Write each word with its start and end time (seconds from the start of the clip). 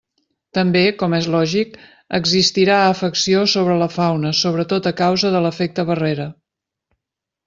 També, 0.57 0.79
com 1.01 1.15
és 1.17 1.25
lògic, 1.33 1.75
existirà 2.19 2.77
afecció 2.85 3.43
sobre 3.53 3.75
la 3.81 3.89
fauna 3.97 4.31
sobretot 4.39 4.89
a 4.93 4.97
causa 5.03 5.33
de 5.37 5.43
l'efecte 5.45 5.87
barrera. 5.91 6.27